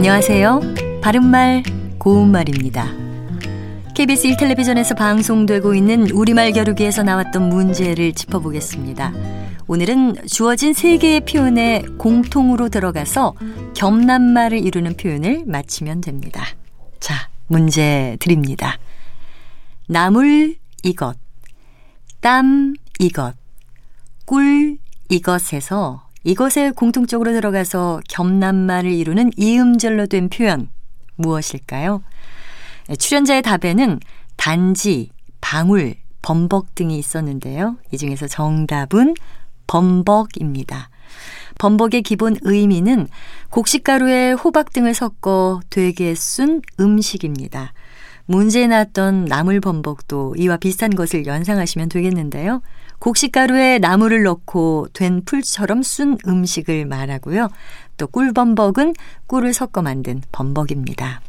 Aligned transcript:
안녕하세요. 0.00 0.60
바른말, 1.02 1.62
고운말입니다. 1.98 2.90
KBS 3.94 4.28
1텔레비전에서 4.28 4.96
방송되고 4.96 5.74
있는 5.74 6.10
우리말 6.10 6.52
겨루기에서 6.52 7.02
나왔던 7.02 7.50
문제를 7.50 8.14
짚어보겠습니다. 8.14 9.12
오늘은 9.66 10.26
주어진 10.26 10.72
세 10.72 10.96
개의 10.96 11.20
표현에 11.26 11.82
공통으로 11.98 12.70
들어가서 12.70 13.34
겸남말을 13.76 14.64
이루는 14.64 14.96
표현을 14.96 15.44
맞히면 15.46 16.00
됩니다. 16.00 16.46
자, 16.98 17.28
문제 17.46 18.16
드립니다. 18.20 18.78
나물 19.86 20.56
이것, 20.82 21.18
땀 22.22 22.72
이것, 22.98 23.34
꿀 24.24 24.78
이것에서 25.10 26.08
이것에 26.24 26.70
공통적으로 26.72 27.32
들어가서 27.32 28.00
겸남말을 28.08 28.90
이루는 28.92 29.30
이음절로 29.36 30.06
된 30.06 30.28
표현 30.28 30.68
무엇일까요? 31.16 32.02
출연자의 32.98 33.42
답에는 33.42 34.00
단지, 34.36 35.10
방울, 35.40 35.94
범벅 36.22 36.74
등이 36.74 36.98
있었는데요. 36.98 37.76
이 37.92 37.98
중에서 37.98 38.26
정답은 38.26 39.14
범벅입니다. 39.66 40.90
범벅의 41.58 42.02
기본 42.02 42.36
의미는 42.42 43.06
곡식가루에 43.50 44.32
호박 44.32 44.72
등을 44.72 44.94
섞어 44.94 45.60
되게 45.70 46.14
쓴 46.14 46.62
음식입니다. 46.78 47.72
문제에 48.30 48.68
나왔던 48.68 49.24
나물 49.24 49.58
범벅도 49.60 50.36
이와 50.38 50.56
비슷한 50.56 50.90
것을 50.94 51.26
연상하시면 51.26 51.88
되겠는데요. 51.88 52.62
곡식가루에 53.00 53.80
나물을 53.80 54.22
넣고 54.22 54.86
된 54.92 55.24
풀처럼 55.24 55.82
쓴 55.82 56.16
음식을 56.24 56.86
말하고요. 56.86 57.48
또 57.96 58.06
꿀범벅은 58.06 58.94
꿀을 59.26 59.52
섞어 59.52 59.82
만든 59.82 60.22
범벅입니다. 60.30 61.20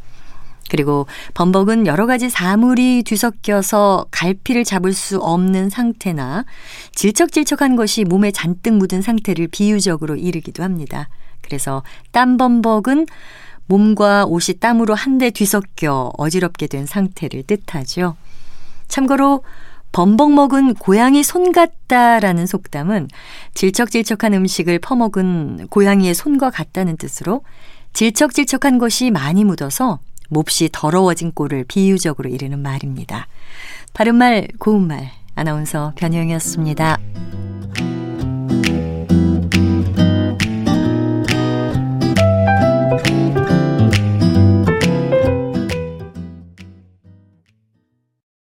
그리고 0.69 1.07
범벅은 1.33 1.87
여러 1.87 2.05
가지 2.05 2.29
사물이 2.29 3.01
뒤섞여서 3.03 4.05
갈피를 4.11 4.63
잡을 4.63 4.93
수 4.93 5.17
없는 5.17 5.71
상태나 5.71 6.45
질척질척한 6.93 7.77
것이 7.77 8.03
몸에 8.03 8.29
잔뜩 8.29 8.75
묻은 8.75 9.01
상태를 9.01 9.47
비유적으로 9.47 10.17
이르기도 10.17 10.61
합니다. 10.61 11.09
그래서 11.41 11.81
땀범벅은 12.11 13.07
몸과 13.67 14.25
옷이 14.25 14.57
땀으로 14.59 14.93
한데 14.95 15.29
뒤섞여 15.29 16.11
어지럽게 16.17 16.67
된 16.67 16.85
상태를 16.85 17.43
뜻하죠. 17.43 18.15
참고로 18.87 19.43
범벅 19.91 20.33
먹은 20.33 20.75
고양이 20.75 21.23
손 21.23 21.51
같다라는 21.51 22.45
속담은 22.45 23.09
질척질척한 23.53 24.33
음식을 24.33 24.79
퍼먹은 24.79 25.67
고양이의 25.69 26.13
손과 26.13 26.49
같다는 26.49 26.97
뜻으로 26.97 27.41
질척질척한 27.93 28.77
것이 28.77 29.11
많이 29.11 29.43
묻어서 29.43 29.99
몹시 30.29 30.69
더러워진 30.71 31.33
꼴을 31.33 31.65
비유적으로 31.67 32.29
이르는 32.29 32.59
말입니다. 32.59 33.27
바른말 33.93 34.47
고운말 34.59 35.11
아나운서 35.35 35.91
변형이었습니다. 35.97 36.97